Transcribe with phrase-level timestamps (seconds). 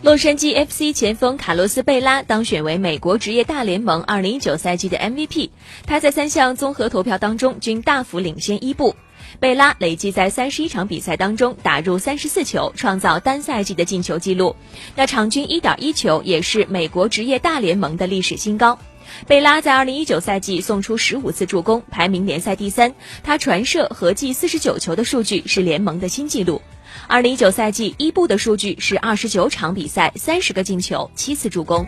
[0.00, 5.50] 洛杉矶 FC 前锋卡洛斯·贝拉当选为美国职业大联盟2019赛季的 MVP。
[5.86, 8.94] 他在三项综合投票当中均大幅领先伊布。
[9.40, 14.54] 贝拉累计在31场比赛当中打入34球，创造单赛季的进球纪录。
[14.94, 18.78] 那场均1.1球也是美国职业大联盟的历史新高。
[19.26, 22.94] 贝拉在2019赛季送出15次助攻，排名联赛第三。
[23.24, 26.62] 他传射合计49球的数据是联盟的新纪录。
[27.06, 31.86] 二零一九赛季，伊布的数据是二十九场比赛，三十个进球，七次助攻。